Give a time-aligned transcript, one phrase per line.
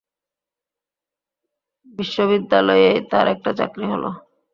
[1.99, 4.03] বিশ্ববিদ্যালয়েই তাঁর একটা চাকরি হল।